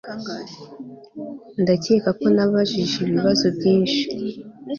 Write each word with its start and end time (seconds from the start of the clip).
Ndakeka 1.61 2.09
ko 2.19 2.27
nabajije 2.35 2.95
ibibazo 3.05 3.45
byinshi 3.57 4.01